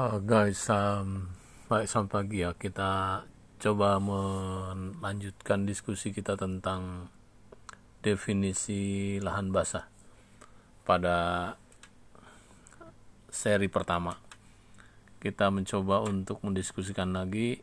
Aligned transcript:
Uh, 0.00 0.16
guys, 0.24 0.64
um, 0.72 1.28
baik 1.68 1.84
selamat 1.84 2.08
pagi 2.08 2.40
ya. 2.40 2.56
Kita 2.56 3.20
coba 3.60 4.00
melanjutkan 4.00 5.68
diskusi 5.68 6.08
kita 6.08 6.40
tentang 6.40 7.12
definisi 8.00 9.20
lahan 9.20 9.52
basah 9.52 9.92
pada 10.88 11.52
seri 13.28 13.68
pertama. 13.68 14.16
Kita 15.20 15.52
mencoba 15.52 16.00
untuk 16.00 16.40
mendiskusikan 16.48 17.12
lagi 17.12 17.60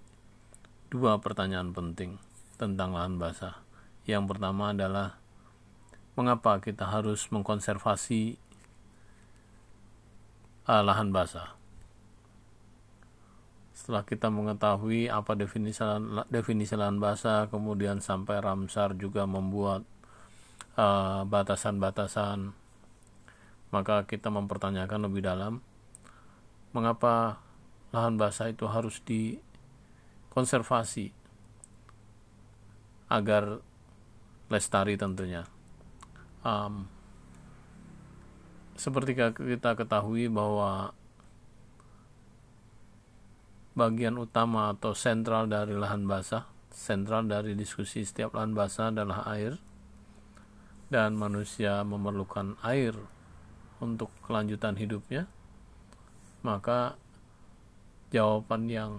dua 0.94 1.18
pertanyaan 1.18 1.74
penting 1.74 2.22
tentang 2.62 2.94
lahan 2.94 3.18
basah. 3.18 3.66
Yang 4.06 4.38
pertama 4.38 4.78
adalah 4.78 5.18
mengapa 6.14 6.62
kita 6.62 6.86
harus 6.86 7.34
mengkonservasi 7.34 8.38
uh, 10.70 10.86
lahan 10.86 11.10
basah 11.10 11.57
setelah 13.78 14.02
kita 14.02 14.34
mengetahui 14.34 15.06
apa 15.06 15.38
definisi 15.38 15.86
definisi 16.34 16.74
lahan 16.74 16.98
basah 16.98 17.46
kemudian 17.46 18.02
sampai 18.02 18.42
Ramsar 18.42 18.98
juga 18.98 19.30
membuat 19.30 19.86
uh, 20.82 21.22
batasan-batasan 21.30 22.50
uh, 22.50 22.66
maka 23.72 24.04
kita 24.08 24.32
mempertanyakan 24.32 25.12
lebih 25.12 25.28
dalam 25.28 25.60
mengapa 26.72 27.44
lahan 27.92 28.16
basah 28.18 28.50
itu 28.52 28.68
harus 28.68 29.00
dikonservasi 29.04 31.12
agar 33.08 33.60
lestari 34.52 34.98
tentunya. 35.00 35.48
Um, 36.44 36.88
seperti 38.76 39.16
kita 39.16 39.76
ketahui 39.76 40.30
bahwa 40.32 40.94
bagian 43.78 44.18
utama 44.18 44.74
atau 44.74 44.98
sentral 44.98 45.46
dari 45.46 45.78
lahan 45.78 46.10
basah. 46.10 46.50
Sentral 46.74 47.30
dari 47.30 47.54
diskusi 47.54 48.02
setiap 48.02 48.34
lahan 48.34 48.58
basah 48.58 48.90
adalah 48.90 49.30
air, 49.30 49.62
dan 50.90 51.14
manusia 51.14 51.86
memerlukan 51.86 52.58
air 52.66 52.98
untuk 53.78 54.10
kelanjutan 54.26 54.74
hidupnya. 54.74 55.30
Maka, 56.42 56.98
jawaban 58.10 58.66
yang 58.66 58.92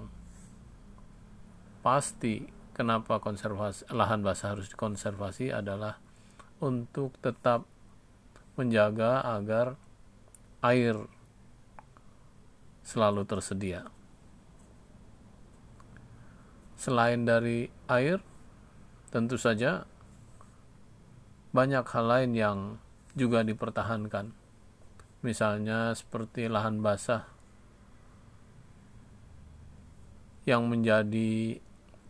pasti 1.82 2.46
kenapa 2.70 3.18
konservasi 3.18 3.90
lahan 3.90 4.22
basah 4.22 4.54
harus 4.54 4.70
dikonservasi 4.70 5.50
adalah 5.50 5.98
untuk 6.62 7.14
tetap 7.18 7.66
menjaga 8.58 9.22
agar 9.22 9.78
air 10.62 10.98
selalu 12.82 13.22
tersedia 13.22 13.86
selain 16.78 17.26
dari 17.26 17.66
air, 17.90 18.22
tentu 19.10 19.34
saja 19.34 19.82
banyak 21.50 21.82
hal 21.82 22.06
lain 22.06 22.32
yang 22.38 22.58
juga 23.18 23.42
dipertahankan. 23.42 24.30
Misalnya 25.26 25.90
seperti 25.98 26.46
lahan 26.46 26.78
basah 26.78 27.26
yang 30.46 30.70
menjadi 30.70 31.58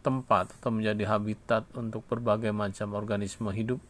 tempat 0.04 0.54
atau 0.60 0.70
menjadi 0.70 1.16
habitat 1.16 1.66
untuk 1.74 2.06
berbagai 2.06 2.52
macam 2.54 2.94
organisme 2.94 3.50
hidup 3.50 3.80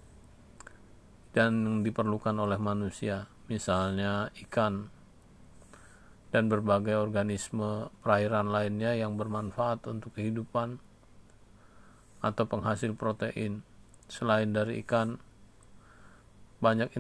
dan 1.36 1.84
diperlukan 1.84 2.32
oleh 2.38 2.56
manusia, 2.56 3.28
misalnya 3.50 4.32
ikan, 4.48 4.88
dan 6.28 6.52
berbagai 6.52 6.96
organisme 6.96 7.88
perairan 8.04 8.52
lainnya 8.52 8.92
yang 8.92 9.16
bermanfaat 9.16 9.88
untuk 9.88 10.12
kehidupan 10.16 10.76
atau 12.20 12.44
penghasil 12.44 12.92
protein. 12.92 13.64
Selain 14.08 14.48
dari 14.52 14.84
ikan, 14.84 15.20
banyak 16.58 16.92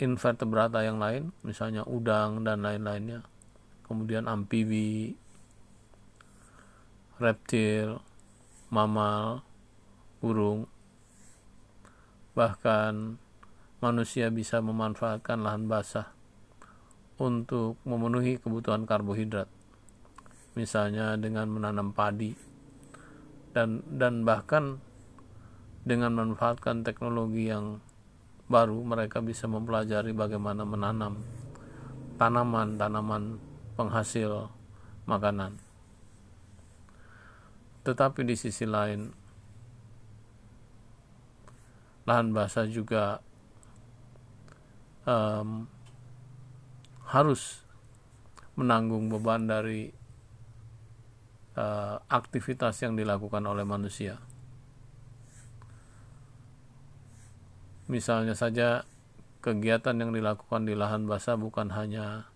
invertebrata 0.00 0.82
yang 0.84 0.98
lain, 1.00 1.32
misalnya 1.46 1.84
udang 1.88 2.44
dan 2.44 2.64
lain-lainnya. 2.64 3.24
Kemudian 3.86 4.26
amfibi, 4.26 5.14
reptil, 7.22 8.02
mamal, 8.68 9.46
burung. 10.18 10.66
Bahkan 12.34 13.20
manusia 13.80 14.28
bisa 14.28 14.58
memanfaatkan 14.60 15.40
lahan 15.40 15.70
basah 15.70 16.15
untuk 17.16 17.80
memenuhi 17.88 18.36
kebutuhan 18.36 18.84
karbohidrat 18.84 19.48
misalnya 20.56 21.16
dengan 21.20 21.52
menanam 21.52 21.92
padi 21.92 22.32
dan 23.52 23.84
dan 23.88 24.24
bahkan 24.24 24.80
dengan 25.86 26.12
memanfaatkan 26.16 26.82
teknologi 26.82 27.48
yang 27.48 27.80
baru 28.46 28.78
mereka 28.82 29.22
bisa 29.22 29.46
mempelajari 29.46 30.14
bagaimana 30.16 30.66
menanam 30.66 31.22
tanaman-tanaman 32.16 33.38
penghasil 33.76 34.48
makanan. 35.04 35.60
Tetapi 37.86 38.26
di 38.26 38.34
sisi 38.34 38.66
lain 38.66 39.14
lahan 42.06 42.30
basah 42.34 42.66
juga 42.66 43.18
um, 45.06 45.70
harus 47.06 47.62
menanggung 48.56 49.12
beban 49.12 49.46
dari 49.46 49.92
uh, 51.54 51.96
aktivitas 52.08 52.82
yang 52.82 52.94
dilakukan 52.94 53.44
oleh 53.44 53.62
manusia. 53.62 54.18
Misalnya 57.86 58.34
saja 58.34 58.82
kegiatan 59.38 59.94
yang 59.94 60.10
dilakukan 60.10 60.66
di 60.66 60.74
lahan 60.74 61.06
basah 61.06 61.38
bukan 61.38 61.70
hanya 61.70 62.26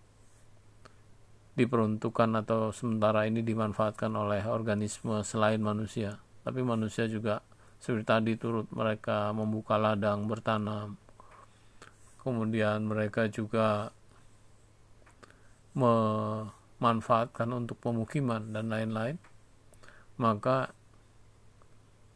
diperuntukkan 1.59 2.39
atau 2.39 2.71
sementara 2.71 3.27
ini 3.27 3.43
dimanfaatkan 3.43 4.15
oleh 4.15 4.47
organisme 4.47 5.19
selain 5.27 5.59
manusia, 5.59 6.23
tapi 6.47 6.63
manusia 6.63 7.11
juga 7.11 7.43
seperti 7.83 8.05
tadi 8.07 8.31
turut 8.39 8.71
mereka 8.71 9.35
membuka 9.35 9.75
ladang 9.75 10.31
bertanam. 10.31 10.95
Kemudian 12.23 12.87
mereka 12.87 13.27
juga 13.27 13.91
memanfaatkan 15.73 17.47
untuk 17.55 17.79
pemukiman 17.79 18.51
dan 18.51 18.67
lain-lain, 18.71 19.15
maka 20.19 20.75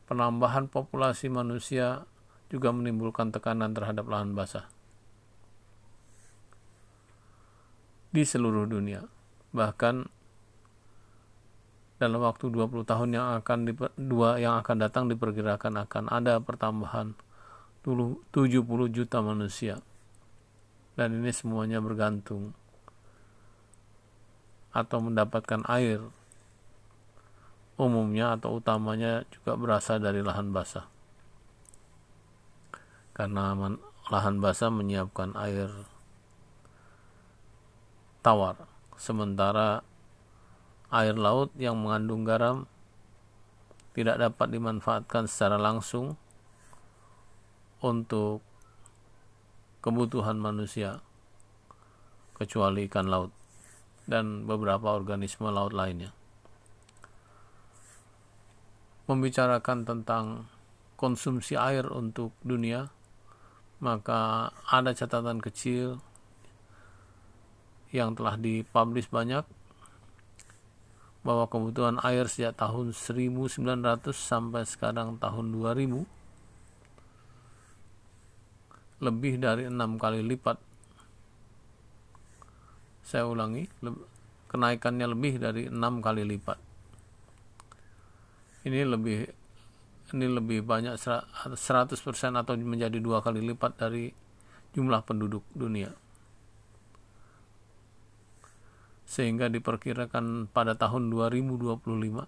penambahan 0.06 0.70
populasi 0.70 1.32
manusia 1.32 2.06
juga 2.52 2.70
menimbulkan 2.70 3.34
tekanan 3.34 3.74
terhadap 3.74 4.06
lahan 4.06 4.38
basah 4.38 4.70
di 8.16 8.24
seluruh 8.24 8.64
dunia. 8.64 9.04
Bahkan 9.52 9.96
dalam 12.00 12.20
waktu 12.24 12.48
20 12.48 12.88
tahun 12.88 13.10
yang 13.12 13.28
akan 13.44 13.60
di, 13.68 13.74
dua 14.00 14.40
yang 14.40 14.60
akan 14.64 14.76
datang 14.80 15.12
diperkirakan 15.12 15.84
akan 15.84 16.12
ada 16.12 16.40
pertambahan 16.40 17.12
70 17.84 18.32
juta 18.92 19.20
manusia. 19.20 19.84
Dan 20.96 21.20
ini 21.20 21.32
semuanya 21.36 21.84
bergantung 21.84 22.56
atau 24.76 25.00
mendapatkan 25.00 25.64
air. 25.72 26.04
Umumnya 27.80 28.36
atau 28.36 28.60
utamanya 28.60 29.24
juga 29.32 29.56
berasal 29.56 30.04
dari 30.04 30.20
lahan 30.20 30.52
basah. 30.52 30.92
Karena 33.16 33.56
lahan 34.12 34.44
basah 34.44 34.68
menyiapkan 34.68 35.32
air 35.40 35.72
tawar. 38.20 38.68
Sementara 39.00 39.80
air 40.92 41.16
laut 41.16 41.56
yang 41.56 41.80
mengandung 41.80 42.28
garam 42.28 42.68
tidak 43.96 44.20
dapat 44.20 44.52
dimanfaatkan 44.52 45.24
secara 45.32 45.56
langsung 45.56 46.20
untuk 47.80 48.44
kebutuhan 49.80 50.36
manusia 50.36 51.00
kecuali 52.36 52.92
ikan 52.92 53.08
laut 53.08 53.45
dan 54.06 54.46
beberapa 54.46 54.94
organisme 54.94 55.50
laut 55.50 55.74
lainnya. 55.74 56.14
Membicarakan 59.06 59.86
tentang 59.86 60.50
konsumsi 60.98 61.54
air 61.54 61.86
untuk 61.90 62.34
dunia, 62.42 62.90
maka 63.82 64.50
ada 64.66 64.96
catatan 64.98 65.38
kecil 65.44 66.02
yang 67.94 68.18
telah 68.18 68.36
dipublish 68.36 69.12
banyak 69.14 69.46
bahwa 71.26 71.50
kebutuhan 71.50 71.98
air 72.06 72.30
sejak 72.30 72.54
tahun 72.54 72.94
1900 72.94 74.14
sampai 74.14 74.62
sekarang 74.66 75.18
tahun 75.18 75.58
2000 75.58 76.06
lebih 79.02 79.42
dari 79.42 79.66
enam 79.66 79.98
kali 79.98 80.22
lipat 80.22 80.65
saya 83.06 83.30
ulangi 83.30 83.70
kenaikannya 84.50 85.06
lebih 85.06 85.38
dari 85.38 85.70
enam 85.70 86.02
kali 86.02 86.26
lipat. 86.26 86.58
Ini 88.66 88.82
lebih 88.82 89.30
ini 90.18 90.26
lebih 90.26 90.66
banyak 90.66 90.98
100% 90.98 91.54
atau 92.34 92.54
menjadi 92.58 92.98
dua 92.98 93.22
kali 93.22 93.46
lipat 93.46 93.78
dari 93.78 94.10
jumlah 94.74 95.06
penduduk 95.06 95.46
dunia. 95.54 95.94
Sehingga 99.06 99.54
diperkirakan 99.54 100.50
pada 100.50 100.74
tahun 100.74 101.14
2025, 101.14 102.26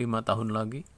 lima 0.00 0.20
tahun 0.24 0.48
lagi, 0.56 0.88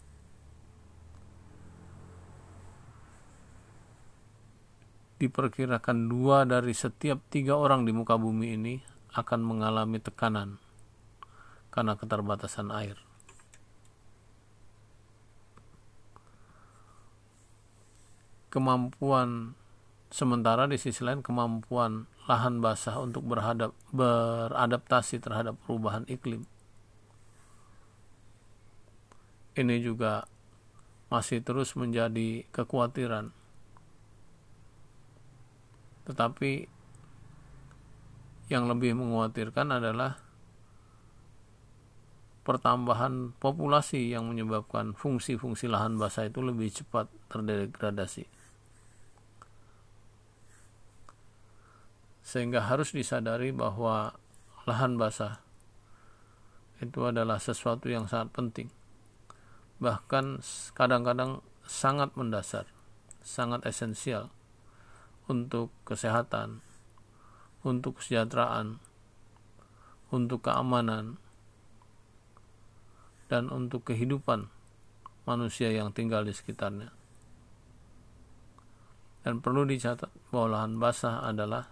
diperkirakan 5.19 6.07
dua 6.07 6.47
dari 6.47 6.71
setiap 6.77 7.19
tiga 7.27 7.59
orang 7.59 7.83
di 7.83 7.91
muka 7.91 8.15
bumi 8.15 8.55
ini 8.55 8.96
akan 9.17 9.41
mengalami 9.41 9.97
tekanan 9.97 10.61
karena 11.73 11.97
keterbatasan 11.97 12.69
air. 12.69 13.01
Kemampuan 18.53 19.57
sementara 20.13 20.69
di 20.71 20.77
sisi 20.77 21.03
lain 21.05 21.21
kemampuan 21.21 22.07
lahan 22.31 22.63
basah 22.63 23.01
untuk 23.03 23.27
berhadap 23.27 23.75
beradaptasi 23.91 25.21
terhadap 25.21 25.59
perubahan 25.67 26.07
iklim 26.09 26.47
ini 29.57 29.81
juga 29.81 30.29
masih 31.09 31.41
terus 31.41 31.73
menjadi 31.75 32.45
kekhawatiran 32.53 33.33
tetapi 36.07 36.71
yang 38.47 38.71
lebih 38.71 38.95
mengkhawatirkan 38.95 39.83
adalah 39.83 40.23
pertambahan 42.47 43.35
populasi 43.43 44.15
yang 44.15 44.31
menyebabkan 44.31 44.95
fungsi-fungsi 44.95 45.67
lahan 45.67 45.99
basah 45.99 46.31
itu 46.31 46.39
lebih 46.39 46.71
cepat 46.71 47.11
terdegradasi. 47.27 48.31
Sehingga 52.23 52.71
harus 52.71 52.95
disadari 52.95 53.51
bahwa 53.51 54.15
lahan 54.67 54.95
basah 54.95 55.43
itu 56.79 57.03
adalah 57.03 57.43
sesuatu 57.43 57.91
yang 57.91 58.07
sangat 58.07 58.31
penting. 58.31 58.69
Bahkan 59.83 60.43
kadang-kadang 60.79 61.43
sangat 61.67 62.15
mendasar, 62.15 62.71
sangat 63.27 63.67
esensial 63.67 64.31
untuk 65.27 65.75
kesehatan, 65.83 66.63
untuk 67.67 67.99
kesejahteraan, 67.99 68.79
untuk 70.15 70.47
keamanan, 70.47 71.19
dan 73.27 73.51
untuk 73.51 73.91
kehidupan 73.91 74.47
manusia 75.27 75.75
yang 75.75 75.91
tinggal 75.91 76.23
di 76.23 76.31
sekitarnya. 76.31 76.95
Dan 79.27 79.43
perlu 79.43 79.67
dicatat 79.67 80.15
bahwa 80.31 80.63
lahan 80.63 80.79
basah 80.79 81.27
adalah 81.27 81.67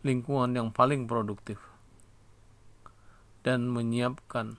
lingkungan 0.00 0.56
yang 0.56 0.72
paling 0.72 1.04
produktif 1.04 1.60
dan 3.44 3.68
menyiapkan 3.68 4.56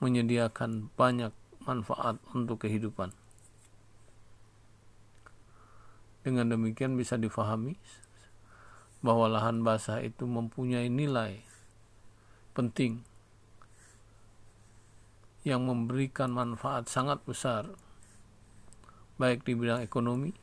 menyediakan 0.00 0.88
banyak 0.96 1.36
manfaat 1.68 2.16
untuk 2.32 2.64
kehidupan. 2.64 3.12
Dengan 6.28 6.52
demikian 6.52 6.92
bisa 7.00 7.16
difahami 7.16 7.80
bahwa 9.00 9.32
lahan 9.32 9.64
basah 9.64 10.04
itu 10.04 10.28
mempunyai 10.28 10.92
nilai 10.92 11.40
penting 12.52 13.00
yang 15.48 15.64
memberikan 15.64 16.28
manfaat 16.28 16.84
sangat 16.92 17.22
besar 17.24 17.72
baik 19.16 19.46
di 19.48 19.56
bidang 19.56 19.80
ekonomi 19.80 20.36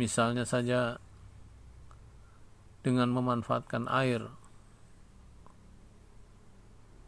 misalnya 0.00 0.48
saja 0.48 0.96
dengan 2.80 3.12
memanfaatkan 3.12 3.84
air 3.92 4.24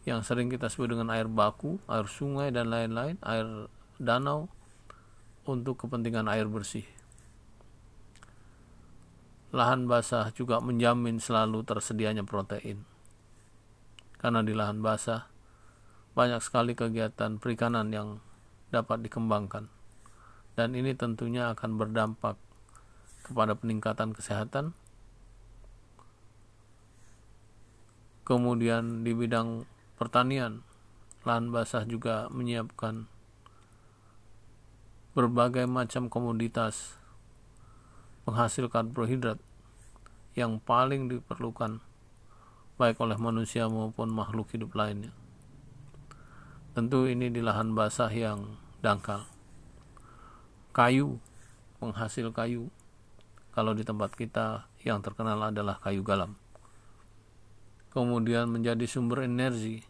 yang 0.04 0.20
sering 0.26 0.50
kita 0.50 0.66
sebut 0.66 0.98
dengan 0.98 1.14
air 1.14 1.30
baku, 1.30 1.78
air 1.86 2.10
sungai 2.10 2.50
dan 2.50 2.74
lain-lain, 2.74 3.16
air 3.22 3.70
danau 4.02 4.50
untuk 5.46 5.78
kepentingan 5.86 6.26
air 6.26 6.50
bersih. 6.50 6.82
Lahan 9.52 9.84
basah 9.84 10.32
juga 10.32 10.64
menjamin 10.64 11.20
selalu 11.20 11.60
tersedianya 11.60 12.24
protein. 12.24 12.88
Karena 14.16 14.40
di 14.40 14.56
lahan 14.56 14.80
basah 14.80 15.28
banyak 16.16 16.40
sekali 16.40 16.72
kegiatan 16.72 17.36
perikanan 17.36 17.92
yang 17.92 18.08
dapat 18.72 19.04
dikembangkan. 19.04 19.68
Dan 20.56 20.72
ini 20.72 20.96
tentunya 20.96 21.52
akan 21.52 21.76
berdampak 21.76 22.40
kepada 23.28 23.52
peningkatan 23.52 24.16
kesehatan. 24.16 24.72
Kemudian 28.24 29.04
di 29.04 29.12
bidang 29.12 29.68
pertanian, 30.00 30.64
lahan 31.28 31.52
basah 31.52 31.84
juga 31.84 32.32
menyiapkan 32.32 33.04
berbagai 35.12 35.68
macam 35.68 36.08
komoditas 36.08 37.01
penghasil 38.22 38.70
karbohidrat 38.70 39.42
yang 40.38 40.62
paling 40.62 41.10
diperlukan 41.10 41.82
baik 42.80 42.98
oleh 43.02 43.18
manusia 43.18 43.66
maupun 43.68 44.10
makhluk 44.10 44.48
hidup 44.54 44.72
lainnya. 44.78 45.12
Tentu 46.72 47.04
ini 47.04 47.28
di 47.28 47.44
lahan 47.44 47.76
basah 47.76 48.08
yang 48.08 48.56
dangkal. 48.80 49.28
Kayu, 50.72 51.20
penghasil 51.76 52.32
kayu, 52.32 52.72
kalau 53.52 53.76
di 53.76 53.84
tempat 53.84 54.16
kita 54.16 54.72
yang 54.80 55.04
terkenal 55.04 55.52
adalah 55.52 55.76
kayu 55.84 56.00
galam. 56.00 56.40
Kemudian 57.92 58.48
menjadi 58.48 58.88
sumber 58.88 59.28
energi. 59.28 59.84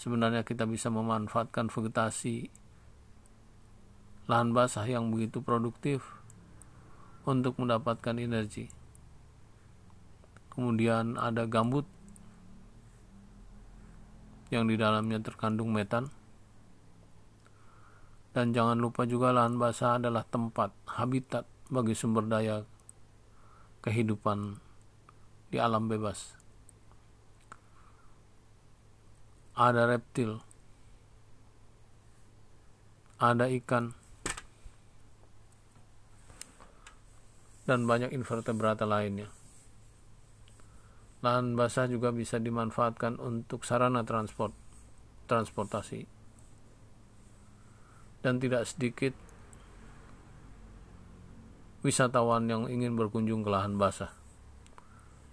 Sebenarnya 0.00 0.40
kita 0.40 0.64
bisa 0.64 0.88
memanfaatkan 0.88 1.68
vegetasi 1.68 2.48
lahan 4.24 4.56
basah 4.56 4.88
yang 4.88 5.12
begitu 5.12 5.44
produktif 5.44 6.19
untuk 7.28 7.60
mendapatkan 7.60 8.16
energi. 8.16 8.70
Kemudian 10.50 11.16
ada 11.20 11.44
gambut 11.46 11.86
yang 14.50 14.66
di 14.66 14.74
dalamnya 14.74 15.22
terkandung 15.22 15.70
metan. 15.70 16.10
Dan 18.30 18.54
jangan 18.54 18.78
lupa 18.78 19.06
juga 19.10 19.34
lahan 19.34 19.58
basah 19.58 19.98
adalah 19.98 20.22
tempat 20.22 20.70
habitat 20.86 21.46
bagi 21.66 21.94
sumber 21.98 22.26
daya 22.30 22.62
kehidupan 23.82 24.58
di 25.50 25.58
alam 25.58 25.90
bebas. 25.90 26.38
Ada 29.58 29.90
reptil, 29.90 30.38
ada 33.18 33.50
ikan, 33.50 33.92
dan 37.70 37.86
banyak 37.86 38.10
invertebrata 38.10 38.82
lainnya. 38.82 39.30
Lahan 41.22 41.54
basah 41.54 41.86
juga 41.86 42.10
bisa 42.10 42.42
dimanfaatkan 42.42 43.22
untuk 43.22 43.62
sarana 43.62 44.02
transport, 44.02 44.50
transportasi. 45.30 46.02
Dan 48.26 48.42
tidak 48.42 48.66
sedikit 48.66 49.14
wisatawan 51.86 52.50
yang 52.50 52.66
ingin 52.66 52.98
berkunjung 52.98 53.46
ke 53.46 53.50
lahan 53.54 53.78
basah 53.78 54.10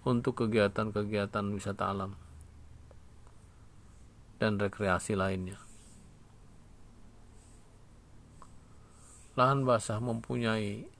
untuk 0.05 0.45
kegiatan-kegiatan 0.45 1.45
wisata 1.57 1.89
alam 1.89 2.13
dan 4.37 4.61
rekreasi 4.61 5.17
lainnya. 5.17 5.57
Lahan 9.33 9.65
basah 9.65 9.97
mempunyai 9.97 10.96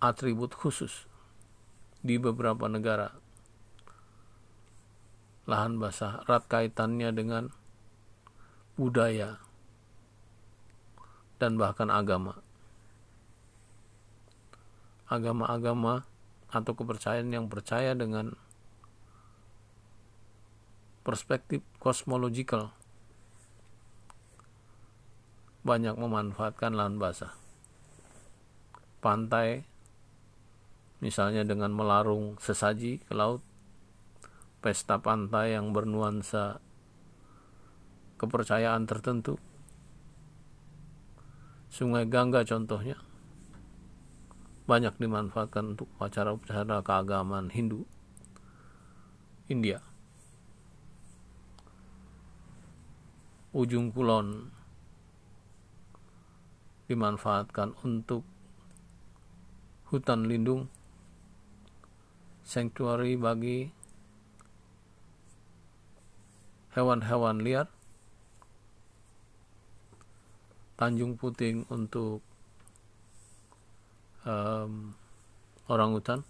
atribut 0.00 0.52
khusus 0.52 1.08
di 2.04 2.20
beberapa 2.20 2.68
negara. 2.68 3.16
Lahan 5.46 5.78
basah 5.78 6.26
erat 6.26 6.44
kaitannya 6.50 7.10
dengan 7.14 7.44
budaya 8.74 9.38
dan 11.38 11.56
bahkan 11.56 11.88
agama. 11.88 12.42
Agama-agama 15.06 16.02
atau 16.50 16.72
kepercayaan 16.74 17.30
yang 17.30 17.46
percaya 17.46 17.94
dengan 17.94 18.34
perspektif 21.06 21.62
kosmologikal 21.78 22.74
banyak 25.62 25.94
memanfaatkan 25.94 26.74
lahan 26.74 26.98
basah. 26.98 27.34
Pantai 28.98 29.66
misalnya 31.06 31.46
dengan 31.46 31.70
melarung 31.70 32.34
sesaji 32.42 32.98
ke 32.98 33.14
laut, 33.14 33.38
pesta 34.58 34.98
pantai 34.98 35.54
yang 35.54 35.70
bernuansa 35.70 36.58
kepercayaan 38.18 38.90
tertentu, 38.90 39.38
Sungai 41.70 42.10
Gangga 42.10 42.42
contohnya, 42.42 42.98
banyak 44.66 44.98
dimanfaatkan 44.98 45.78
untuk 45.78 45.86
acara-acara 46.02 46.82
keagamaan 46.82 47.54
Hindu, 47.54 47.86
India. 49.46 49.78
Ujung 53.54 53.94
Kulon 53.94 54.50
dimanfaatkan 56.90 57.78
untuk 57.86 58.26
hutan 59.86 60.26
lindung, 60.26 60.66
sanctuary 62.46 63.18
bagi 63.18 63.74
hewan-hewan 66.78 67.42
liar, 67.42 67.66
Tanjung 70.78 71.18
Puting 71.18 71.66
untuk 71.66 72.22
um, 74.22 74.94
orang 75.66 75.90
hutan, 75.90 76.20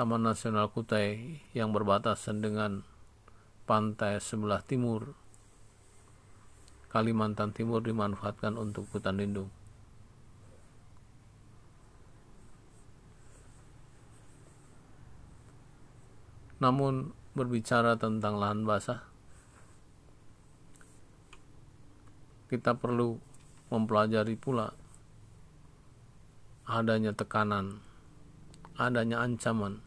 Taman 0.00 0.24
Nasional 0.24 0.72
Kutai 0.72 1.44
yang 1.52 1.76
berbatasan 1.76 2.40
dengan 2.40 2.80
pantai 3.68 4.16
sebelah 4.16 4.64
timur 4.64 5.12
Kalimantan 6.96 7.52
Timur 7.52 7.84
dimanfaatkan 7.84 8.56
untuk 8.56 8.88
hutan 8.88 9.20
lindung. 9.20 9.52
Namun 16.66 17.14
berbicara 17.38 17.94
tentang 17.94 18.42
lahan 18.42 18.66
basah, 18.66 19.06
kita 22.50 22.74
perlu 22.74 23.22
mempelajari 23.70 24.34
pula 24.34 24.74
adanya 26.66 27.14
tekanan, 27.14 27.78
adanya 28.74 29.22
ancaman 29.22 29.78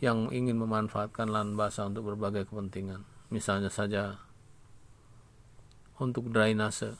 yang 0.00 0.32
ingin 0.32 0.56
memanfaatkan 0.56 1.28
lahan 1.28 1.52
basah 1.52 1.92
untuk 1.92 2.16
berbagai 2.16 2.48
kepentingan. 2.48 3.04
Misalnya 3.28 3.68
saja 3.68 4.16
untuk 6.00 6.32
drainase. 6.32 6.96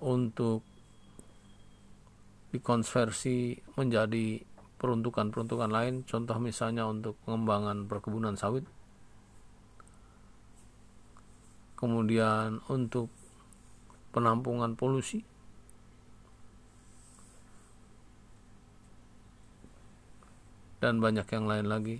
Untuk 0.00 0.69
dikonversi 2.50 3.62
menjadi 3.78 4.42
peruntukan-peruntukan 4.80 5.70
lain, 5.70 5.94
contoh 6.08 6.36
misalnya 6.40 6.88
untuk 6.88 7.14
pengembangan 7.28 7.84
perkebunan 7.84 8.34
sawit, 8.34 8.64
kemudian 11.76 12.64
untuk 12.72 13.12
penampungan 14.10 14.74
polusi, 14.74 15.22
dan 20.80 20.98
banyak 20.98 21.28
yang 21.28 21.44
lain 21.44 21.68
lagi. 21.68 21.98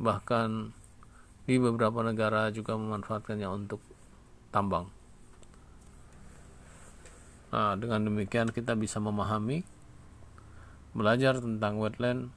Bahkan 0.00 0.72
di 1.44 1.60
beberapa 1.60 2.00
negara 2.00 2.48
juga 2.48 2.74
memanfaatkannya 2.74 3.48
untuk 3.52 3.84
tambang. 4.48 5.03
Nah, 7.54 7.78
dengan 7.78 8.02
demikian 8.10 8.50
kita 8.50 8.74
bisa 8.74 8.98
memahami 8.98 9.62
belajar 10.90 11.38
tentang 11.38 11.78
wetland 11.78 12.34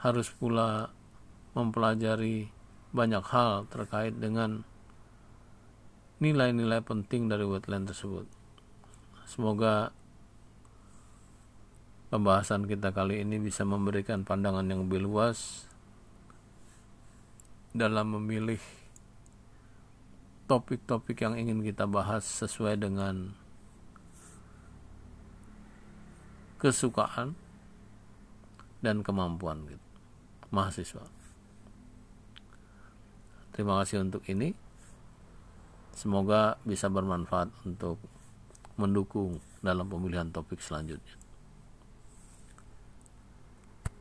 harus 0.00 0.32
pula 0.32 0.88
mempelajari 1.52 2.48
banyak 2.96 3.20
hal 3.28 3.68
terkait 3.68 4.16
dengan 4.16 4.64
nilai-nilai 6.16 6.80
penting 6.80 7.28
dari 7.28 7.44
wetland 7.44 7.92
tersebut. 7.92 8.24
Semoga 9.28 9.92
pembahasan 12.08 12.64
kita 12.64 12.88
kali 12.96 13.20
ini 13.20 13.36
bisa 13.36 13.68
memberikan 13.68 14.24
pandangan 14.24 14.64
yang 14.64 14.88
lebih 14.88 15.04
luas 15.04 15.68
dalam 17.76 18.16
memilih 18.16 18.79
topik-topik 20.50 21.22
yang 21.22 21.38
ingin 21.38 21.62
kita 21.62 21.86
bahas 21.86 22.26
sesuai 22.26 22.74
dengan 22.82 23.30
kesukaan 26.58 27.38
dan 28.82 29.06
kemampuan 29.06 29.62
gitu. 29.70 29.86
mahasiswa. 30.50 31.06
Terima 33.54 33.78
kasih 33.78 34.02
untuk 34.02 34.26
ini. 34.26 34.50
Semoga 35.94 36.58
bisa 36.66 36.90
bermanfaat 36.90 37.54
untuk 37.62 38.02
mendukung 38.74 39.38
dalam 39.62 39.86
pemilihan 39.86 40.34
topik 40.34 40.58
selanjutnya. 40.58 41.14